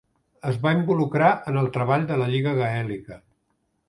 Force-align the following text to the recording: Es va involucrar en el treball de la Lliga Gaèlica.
Es 0.51 0.55
va 0.63 0.71
involucrar 0.77 1.27
en 1.51 1.59
el 1.63 1.69
treball 1.75 2.07
de 2.13 2.17
la 2.21 2.31
Lliga 2.31 2.55
Gaèlica. 2.61 3.19